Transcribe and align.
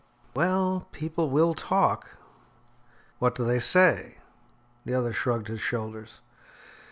"Well, 0.33 0.87
people 0.93 1.29
will 1.29 1.53
talk." 1.53 2.17
"What 3.19 3.35
do 3.35 3.45
they 3.45 3.59
say?" 3.59 4.17
The 4.83 4.95
other 4.95 5.13
shrugged 5.13 5.47
his 5.47 5.61
shoulders. 5.61 6.21